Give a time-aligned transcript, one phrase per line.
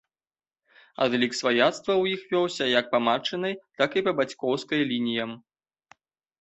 [1.05, 3.53] Адлік сваяцтва ў іх вёўся як па матчынай,
[3.85, 5.41] так і па бацькоўскай лініям.